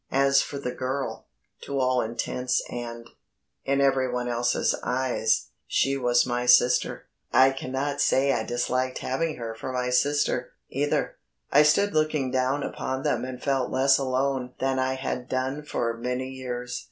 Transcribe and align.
As 0.13 0.41
for 0.41 0.57
the 0.57 0.71
girl, 0.73 1.27
to 1.61 1.77
all 1.79 2.01
intents 2.01 2.63
and, 2.71 3.07
in 3.65 3.79
everyone 3.79 4.27
else's 4.27 4.73
eyes, 4.81 5.49
she 5.67 5.95
was 5.95 6.25
my 6.25 6.47
sister. 6.47 7.03
I 7.31 7.51
cannot 7.51 8.01
say 8.01 8.33
I 8.33 8.43
disliked 8.43 8.97
having 8.97 9.35
her 9.35 9.53
for 9.53 9.71
my 9.71 9.91
sister, 9.91 10.53
either. 10.71 11.17
I 11.51 11.61
stood 11.61 11.93
looking 11.93 12.31
down 12.31 12.63
upon 12.63 13.03
them 13.03 13.23
and 13.23 13.39
felt 13.43 13.69
less 13.69 13.99
alone 13.99 14.55
than 14.59 14.79
I 14.79 14.95
had 14.95 15.29
done 15.29 15.61
for 15.61 15.95
many 15.95 16.29
years. 16.31 16.79